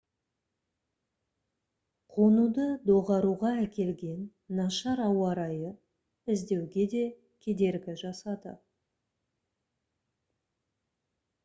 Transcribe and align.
қонуды 2.15 2.65
доғаруға 2.91 3.51
әкелген 3.65 4.25
нашар 4.61 5.03
ауа 5.09 5.29
райы 5.41 5.71
іздеуге 6.37 6.89
де 6.97 7.05
кедергі 7.47 7.97
жасады 8.05 8.57